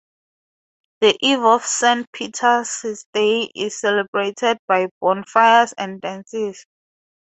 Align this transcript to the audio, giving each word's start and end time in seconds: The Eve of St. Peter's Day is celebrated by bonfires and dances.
The 1.01 1.15
Eve 1.19 1.43
of 1.43 1.63
St. 1.63 2.11
Peter's 2.11 3.05
Day 3.13 3.51
is 3.53 3.79
celebrated 3.79 4.57
by 4.67 4.87
bonfires 4.99 5.73
and 5.73 6.01
dances. 6.01 6.65